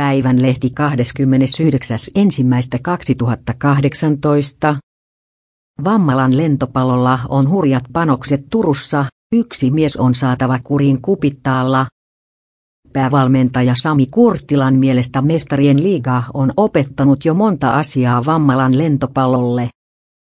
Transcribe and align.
Päivän 0.00 0.42
lehti 0.42 0.72
29.1.2018. 0.80 0.84
Vammalan 5.84 6.36
lentopalolla 6.36 7.18
on 7.28 7.50
hurjat 7.50 7.84
panokset 7.92 8.40
Turussa, 8.50 9.04
yksi 9.34 9.70
mies 9.70 9.96
on 9.96 10.14
saatava 10.14 10.58
kuriin 10.64 11.02
kupittaalla. 11.02 11.86
Päävalmentaja 12.92 13.74
Sami 13.82 14.06
Kurttilan 14.06 14.74
mielestä 14.74 15.22
mestarien 15.22 15.82
liiga 15.82 16.22
on 16.34 16.52
opettanut 16.56 17.24
jo 17.24 17.34
monta 17.34 17.70
asiaa 17.70 18.22
Vammalan 18.26 18.78
lentopallolle. 18.78 19.68